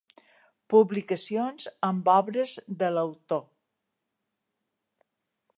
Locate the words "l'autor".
2.97-3.47